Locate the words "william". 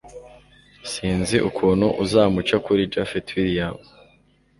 3.35-3.75